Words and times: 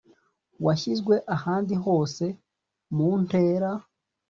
washyizwe 0.65 1.15
ahandi 1.35 1.73
hose 1.85 2.23
muntera 2.95 3.69